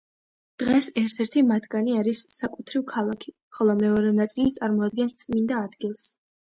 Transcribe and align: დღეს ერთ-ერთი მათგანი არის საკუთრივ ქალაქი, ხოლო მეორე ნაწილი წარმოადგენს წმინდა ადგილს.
დღეს 0.61 0.87
ერთ-ერთი 1.01 1.43
მათგანი 1.49 1.99
არის 1.99 2.25
საკუთრივ 2.39 2.87
ქალაქი, 2.95 3.37
ხოლო 3.61 3.79
მეორე 3.85 4.19
ნაწილი 4.25 4.59
წარმოადგენს 4.61 5.19
წმინდა 5.25 5.65
ადგილს. 5.69 6.13